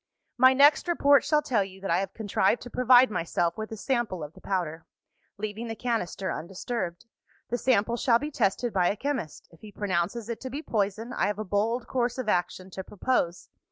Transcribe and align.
"My 0.35 0.53
next 0.53 0.87
report 0.87 1.23
shall 1.23 1.43
tell 1.43 1.63
you 1.63 1.79
that 1.81 1.91
I 1.91 1.99
have 1.99 2.15
contrived 2.15 2.63
to 2.63 2.71
provide 2.71 3.11
myself 3.11 3.55
with 3.55 3.71
a 3.71 3.77
sample 3.77 4.23
of 4.23 4.33
the 4.33 4.41
powder 4.41 4.87
leaving 5.37 5.67
the 5.67 5.75
canister 5.75 6.31
undisturbed. 6.31 7.05
The 7.51 7.59
sample 7.59 7.97
shall 7.97 8.17
be 8.17 8.31
tested 8.31 8.73
by 8.73 8.87
a 8.89 8.95
chemist. 8.95 9.47
If 9.51 9.61
he 9.61 9.71
pronounces 9.71 10.27
it 10.27 10.41
to 10.41 10.49
be 10.49 10.63
poison, 10.63 11.13
I 11.13 11.27
have 11.27 11.37
a 11.37 11.43
bold 11.45 11.85
course 11.85 12.17
of 12.17 12.27
action 12.27 12.71
to 12.71 12.83
propose. 12.83 13.49